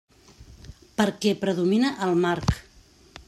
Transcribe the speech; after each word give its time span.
Perquè 1.01 1.33
predomina 1.43 1.93
el 2.09 2.17
marc. 2.25 2.57